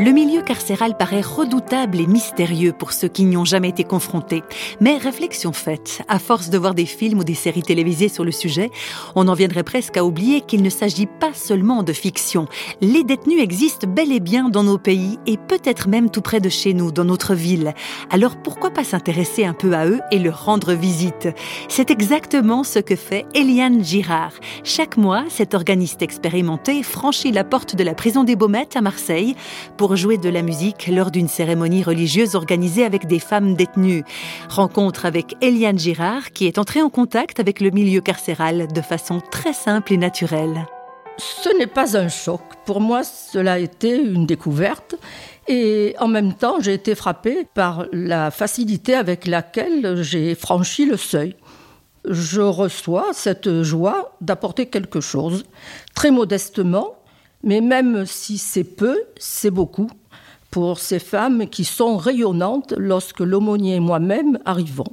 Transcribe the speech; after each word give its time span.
Le 0.00 0.12
milieu 0.12 0.42
carcéral 0.42 0.96
paraît 0.96 1.22
redoutable 1.22 1.98
et 1.98 2.06
mystérieux 2.06 2.72
pour 2.72 2.92
ceux 2.92 3.08
qui 3.08 3.24
n'y 3.24 3.36
ont 3.36 3.44
jamais 3.44 3.70
été 3.70 3.82
confrontés. 3.82 4.44
Mais 4.80 4.96
réflexion 4.96 5.52
faite, 5.52 6.02
à 6.06 6.20
force 6.20 6.50
de 6.50 6.56
voir 6.56 6.74
des 6.74 6.86
films 6.86 7.18
ou 7.18 7.24
des 7.24 7.34
séries 7.34 7.64
télévisées 7.64 8.08
sur 8.08 8.24
le 8.24 8.30
sujet, 8.30 8.70
on 9.16 9.26
en 9.26 9.34
viendrait 9.34 9.64
presque 9.64 9.96
à 9.96 10.04
oublier 10.04 10.40
qu'il 10.42 10.62
ne 10.62 10.70
s'agit 10.70 11.06
pas 11.06 11.34
seulement 11.34 11.82
de 11.82 11.92
fiction. 11.92 12.46
Les 12.80 13.02
détenus 13.02 13.42
existent 13.42 13.88
bel 13.88 14.12
et 14.12 14.20
bien 14.20 14.50
dans 14.50 14.62
nos 14.62 14.78
pays 14.78 15.18
et 15.26 15.36
peut-être 15.36 15.88
même 15.88 16.10
tout 16.10 16.22
près 16.22 16.38
de 16.38 16.48
chez 16.48 16.74
nous, 16.74 16.92
dans 16.92 17.04
notre 17.04 17.34
ville. 17.34 17.74
Alors 18.08 18.36
pourquoi 18.36 18.70
pas 18.70 18.84
s'intéresser 18.84 19.44
un 19.46 19.52
peu 19.52 19.72
à 19.72 19.88
eux 19.88 19.98
et 20.12 20.20
leur 20.20 20.44
rendre 20.44 20.74
visite? 20.74 21.26
C'est 21.66 21.90
exactement 21.90 22.62
ce 22.62 22.78
que 22.78 22.94
fait 22.94 23.26
Eliane 23.34 23.84
Girard. 23.84 24.34
Chaque 24.62 24.96
mois, 24.96 25.24
cet 25.28 25.54
organiste 25.54 26.02
expérimenté 26.02 26.84
franchit 26.84 27.32
la 27.32 27.42
porte 27.42 27.74
de 27.74 27.82
la 27.82 27.94
prison 27.94 28.22
des 28.22 28.36
Baumettes 28.36 28.76
à 28.76 28.80
Marseille 28.80 29.34
pour 29.76 29.87
jouer 29.96 30.18
de 30.18 30.28
la 30.28 30.42
musique 30.42 30.88
lors 30.88 31.10
d'une 31.10 31.28
cérémonie 31.28 31.82
religieuse 31.82 32.34
organisée 32.34 32.84
avec 32.84 33.06
des 33.06 33.18
femmes 33.18 33.54
détenues. 33.54 34.04
Rencontre 34.48 35.06
avec 35.06 35.36
Eliane 35.40 35.78
Girard 35.78 36.32
qui 36.32 36.46
est 36.46 36.58
entrée 36.58 36.82
en 36.82 36.90
contact 36.90 37.40
avec 37.40 37.60
le 37.60 37.70
milieu 37.70 38.00
carcéral 38.00 38.68
de 38.72 38.80
façon 38.80 39.20
très 39.30 39.52
simple 39.52 39.92
et 39.92 39.96
naturelle. 39.96 40.66
Ce 41.18 41.56
n'est 41.58 41.66
pas 41.66 41.96
un 41.96 42.08
choc. 42.08 42.40
Pour 42.64 42.80
moi, 42.80 43.02
cela 43.02 43.54
a 43.54 43.58
été 43.58 43.96
une 43.96 44.24
découverte. 44.24 44.94
Et 45.48 45.96
en 45.98 46.06
même 46.06 46.34
temps, 46.34 46.60
j'ai 46.60 46.74
été 46.74 46.94
frappée 46.94 47.46
par 47.54 47.86
la 47.92 48.30
facilité 48.30 48.94
avec 48.94 49.26
laquelle 49.26 50.02
j'ai 50.02 50.34
franchi 50.34 50.86
le 50.86 50.96
seuil. 50.96 51.34
Je 52.04 52.40
reçois 52.40 53.06
cette 53.12 53.62
joie 53.62 54.14
d'apporter 54.20 54.66
quelque 54.66 55.00
chose, 55.00 55.44
très 55.94 56.10
modestement, 56.10 56.94
mais 57.42 57.60
même 57.60 58.04
si 58.06 58.38
c'est 58.38 58.64
peu, 58.64 58.98
c'est 59.18 59.50
beaucoup 59.50 59.88
pour 60.50 60.78
ces 60.78 60.98
femmes 60.98 61.46
qui 61.46 61.64
sont 61.64 61.96
rayonnantes 61.96 62.74
lorsque 62.76 63.20
l'aumônier 63.20 63.76
et 63.76 63.80
moi-même 63.80 64.38
arrivons. 64.44 64.92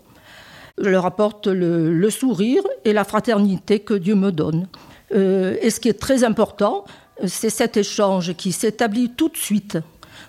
Je 0.77 0.89
leur 0.89 1.05
apporte 1.05 1.47
le, 1.47 2.09
sourire 2.09 2.63
et 2.83 2.91
la 2.91 3.05
fraternité 3.05 3.79
que 3.79 3.93
Dieu 3.93 4.15
me 4.15 4.31
donne. 4.31 4.67
Euh, 5.13 5.55
et 5.61 5.69
ce 5.69 5.79
qui 5.79 5.87
est 5.87 5.99
très 5.99 6.23
important, 6.23 6.83
c'est 7.25 7.49
cet 7.49 7.77
échange 7.77 8.33
qui 8.33 8.51
s'établit 8.51 9.09
tout 9.09 9.29
de 9.29 9.37
suite. 9.37 9.77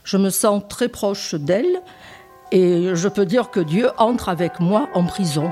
Je 0.05 0.17
me 0.17 0.31
sens 0.31 0.63
très 0.69 0.89
proche 0.89 1.35
d'elle 1.35 1.83
et 2.53 2.95
je 2.95 3.09
peux 3.09 3.27
dire 3.27 3.51
que 3.51 3.61
Dieu 3.61 3.89
entre 3.99 4.29
avec 4.29 4.61
moi 4.61 4.89
en 4.95 5.05
prison. 5.05 5.51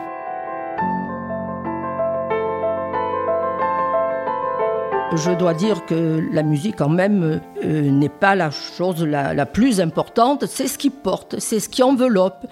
Je 5.16 5.30
dois 5.30 5.54
dire 5.54 5.86
que 5.86 6.22
la 6.32 6.42
musique, 6.42 6.76
quand 6.76 6.88
même, 6.88 7.40
euh, 7.62 7.90
n'est 7.90 8.08
pas 8.08 8.34
la 8.34 8.50
chose 8.50 9.04
la, 9.04 9.46
plus 9.46 9.80
importante. 9.80 10.46
C'est 10.46 10.66
ce 10.66 10.76
qui 10.76 10.90
porte, 10.90 11.36
c'est 11.38 11.60
ce 11.60 11.68
qui 11.68 11.82
enveloppe, 11.82 12.46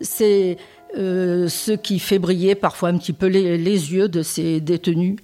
c'est 0.00 0.56
euh, 0.96 1.48
ce 1.48 1.72
qui 1.72 1.98
fait 1.98 2.18
briller 2.18 2.54
parfois 2.54 2.88
un 2.88 2.96
petit 2.96 3.12
peu 3.12 3.26
les, 3.26 3.58
yeux 3.58 4.08
de 4.08 4.22
ces 4.22 4.60
détenus. 4.60 5.16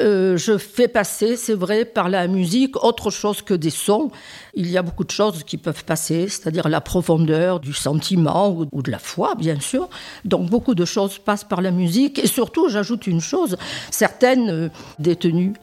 Euh, 0.00 0.36
je 0.36 0.58
fais 0.58 0.86
passer, 0.86 1.36
c'est 1.36 1.54
vrai, 1.54 1.84
par 1.84 2.08
la 2.08 2.28
musique 2.28 2.76
autre 2.84 3.10
chose 3.10 3.40
que 3.40 3.54
des 3.54 3.70
sons. 3.70 4.10
Il 4.54 4.70
y 4.70 4.76
a 4.76 4.82
beaucoup 4.82 5.04
de 5.04 5.10
choses 5.10 5.44
qui 5.44 5.56
peuvent 5.56 5.84
passer, 5.84 6.28
c'est-à-dire 6.28 6.68
la 6.68 6.80
profondeur 6.80 7.58
du 7.58 7.72
sentiment 7.72 8.50
ou, 8.50 8.66
ou, 8.70 8.82
de 8.82 8.90
la 8.90 8.98
foi, 8.98 9.34
bien 9.34 9.58
sûr. 9.60 9.88
Donc 10.24 10.50
beaucoup 10.50 10.74
de 10.74 10.84
choses 10.84 11.18
passent 11.18 11.44
par 11.44 11.62
la 11.62 11.70
musique. 11.70 12.18
Et 12.18 12.26
surtout, 12.26 12.68
j'ajoute 12.68 13.06
une 13.06 13.20
chose, 13.20 13.56
certaines 14.18 14.70
détenues 14.98 15.54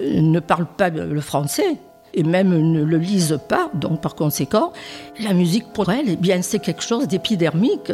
ne 0.00 0.40
parlent 0.40 0.66
pas 0.66 0.90
le 0.90 1.20
français 1.20 1.78
et 2.12 2.24
même 2.24 2.50
ne 2.50 2.82
le 2.82 2.98
lisent 2.98 3.38
pas. 3.48 3.70
Donc 3.74 4.00
par 4.00 4.16
conséquent, 4.16 4.72
la 5.20 5.32
musique 5.32 5.72
pour 5.72 5.90
elles, 5.90 6.08
eh 6.08 6.16
bien, 6.16 6.42
c'est 6.42 6.58
quelque 6.58 6.82
chose 6.82 7.06
d'épidermique. 7.06 7.92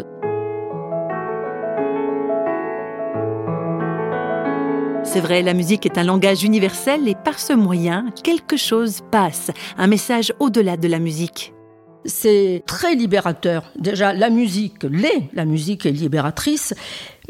C'est 5.04 5.20
vrai, 5.20 5.42
la 5.42 5.54
musique 5.54 5.84
est 5.84 5.98
un 5.98 6.04
langage 6.04 6.44
universel 6.44 7.06
et 7.08 7.14
par 7.14 7.38
ce 7.38 7.52
moyen, 7.52 8.06
quelque 8.22 8.56
chose 8.56 9.00
passe, 9.10 9.50
un 9.76 9.86
message 9.86 10.32
au-delà 10.38 10.76
de 10.76 10.88
la 10.88 10.98
musique. 10.98 11.52
C'est 12.04 12.62
très 12.66 12.94
libérateur. 12.94 13.70
Déjà, 13.76 14.12
la 14.12 14.30
musique 14.30 14.84
l'est, 14.84 15.28
la 15.34 15.44
musique 15.44 15.86
est 15.86 15.92
libératrice, 15.92 16.74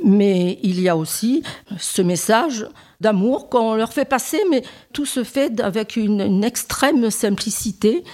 mais 0.05 0.59
il 0.63 0.81
y 0.81 0.89
a 0.89 0.97
aussi 0.97 1.43
ce 1.79 2.03
message 2.03 2.67
d'amour 3.01 3.49
qu'on 3.49 3.75
leur 3.75 3.93
fait 3.93 4.05
passer, 4.05 4.41
mais 4.51 4.63
tout 4.93 5.07
se 5.07 5.25
fait 5.25 5.61
avec 5.61 5.97
une, 5.97 6.45
extrême 6.45 7.11
simplicité. 7.11 8.05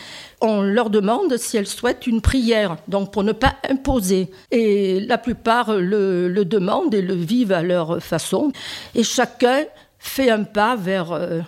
On 0.40 0.62
leur 0.62 0.90
demande 0.90 1.36
si 1.36 1.56
elles 1.56 1.66
souhaitent 1.66 2.06
une 2.06 2.20
prière, 2.20 2.76
donc 2.88 3.12
pour 3.12 3.24
ne 3.24 3.32
pas 3.32 3.56
imposer. 3.68 4.30
Et 4.50 5.00
la 5.00 5.18
plupart 5.18 5.74
le, 5.74 6.44
demandent 6.44 6.94
et 6.94 7.02
le 7.02 7.14
vivent 7.14 7.52
à 7.52 7.62
leur 7.62 8.02
façon. 8.02 8.52
Et 8.94 9.02
chacun 9.02 9.64
fait 9.98 10.30
un 10.30 10.44
pas 10.44 10.76
vers, 10.76 11.12
euh, 11.12 11.40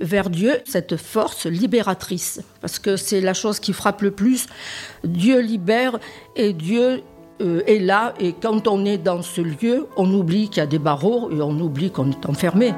vers 0.00 0.30
Dieu, 0.30 0.58
cette 0.64 0.96
force 0.96 1.46
libératrice. 1.46 2.40
Parce 2.60 2.78
que 2.78 2.96
c'est 2.96 3.20
la 3.20 3.34
chose 3.34 3.60
qui 3.60 3.72
frappe 3.72 4.02
le 4.02 4.10
plus. 4.10 4.46
Dieu 5.04 5.40
libère 5.40 5.98
et 6.36 6.52
Dieu 6.52 7.02
euh, 7.40 7.62
est 7.66 7.78
là 7.78 8.14
et 8.18 8.32
quand 8.32 8.68
on 8.68 8.84
est 8.84 8.98
dans 8.98 9.22
ce 9.22 9.40
lieu, 9.40 9.86
on 9.96 10.12
oublie 10.12 10.48
qu'il 10.48 10.58
y 10.58 10.60
a 10.60 10.66
des 10.66 10.78
barreaux 10.78 11.30
et 11.30 11.40
on 11.40 11.58
oublie 11.58 11.90
qu'on 11.90 12.10
est 12.10 12.26
enfermé. 12.26 12.72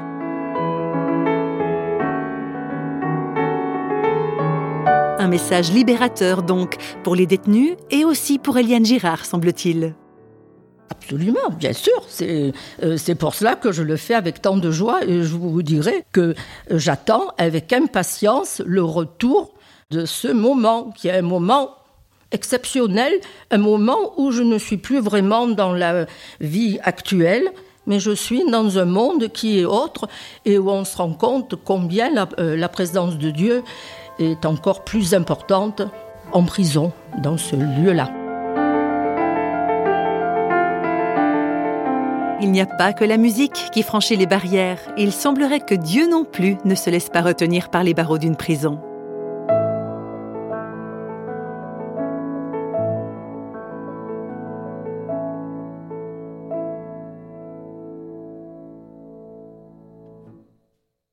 Un 5.19 5.27
message 5.27 5.71
libérateur 5.71 6.43
donc 6.43 6.75
pour 7.03 7.15
les 7.15 7.25
détenus 7.25 7.75
et 7.91 8.03
aussi 8.03 8.39
pour 8.39 8.57
Eliane 8.57 8.85
Girard, 8.85 9.25
semble-t-il. 9.25 9.95
Absolument, 11.01 11.49
bien 11.57 11.73
sûr. 11.73 12.03
C'est 12.07 12.53
euh, 12.83 12.97
c'est 12.97 13.15
pour 13.15 13.33
cela 13.35 13.55
que 13.55 13.71
je 13.71 13.81
le 13.83 13.97
fais 13.97 14.13
avec 14.13 14.41
tant 14.41 14.57
de 14.57 14.71
joie 14.71 15.03
et 15.03 15.23
je 15.23 15.35
vous 15.35 15.63
dirai 15.63 16.05
que 16.11 16.35
j'attends 16.69 17.29
avec 17.37 17.73
impatience 17.73 18.61
le 18.65 18.83
retour 18.83 19.53
de 19.91 20.05
ce 20.05 20.27
moment 20.27 20.91
qui 20.91 21.07
est 21.07 21.17
un 21.17 21.23
moment 21.23 21.71
exceptionnel, 22.31 23.13
un 23.51 23.57
moment 23.57 24.13
où 24.17 24.31
je 24.31 24.43
ne 24.43 24.57
suis 24.57 24.77
plus 24.77 24.99
vraiment 24.99 25.47
dans 25.47 25.73
la 25.73 26.05
vie 26.39 26.79
actuelle, 26.83 27.51
mais 27.85 27.99
je 27.99 28.11
suis 28.11 28.43
dans 28.49 28.77
un 28.77 28.85
monde 28.85 29.29
qui 29.29 29.59
est 29.59 29.65
autre 29.65 30.07
et 30.45 30.57
où 30.57 30.69
on 30.69 30.85
se 30.85 30.97
rend 30.97 31.13
compte 31.13 31.55
combien 31.63 32.11
la, 32.11 32.27
euh, 32.39 32.55
la 32.55 32.69
présence 32.69 33.17
de 33.17 33.29
Dieu 33.29 33.63
est 34.19 34.45
encore 34.45 34.83
plus 34.83 35.13
importante 35.13 35.81
en 36.31 36.43
prison, 36.43 36.91
dans 37.21 37.37
ce 37.37 37.55
lieu-là. 37.55 38.22
Il 42.43 42.51
n'y 42.51 42.59
a 42.59 42.65
pas 42.65 42.91
que 42.91 43.05
la 43.05 43.15
musique 43.15 43.69
qui 43.71 43.83
franchit 43.83 44.17
les 44.17 44.25
barrières. 44.25 44.77
Il 44.97 45.13
semblerait 45.13 45.61
que 45.61 45.75
Dieu 45.75 46.09
non 46.09 46.25
plus 46.25 46.57
ne 46.65 46.75
se 46.75 46.89
laisse 46.89 47.07
pas 47.07 47.21
retenir 47.21 47.69
par 47.69 47.85
les 47.85 47.93
barreaux 47.93 48.17
d'une 48.17 48.35
prison. 48.35 48.81